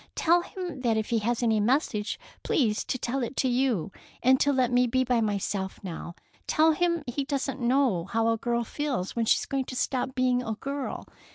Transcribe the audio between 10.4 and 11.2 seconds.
a girl.